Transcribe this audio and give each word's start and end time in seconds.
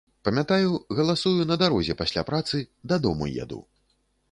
Памятаю, 0.27 0.71
галасую 0.99 1.45
на 1.51 1.59
дарозе 1.63 1.97
пасля 2.01 2.25
працы, 2.31 2.65
дадому 2.93 3.31
еду. 3.45 3.63